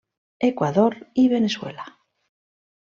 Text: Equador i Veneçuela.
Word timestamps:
Equador 0.47 0.97
i 1.25 1.27
Veneçuela. 1.37 1.89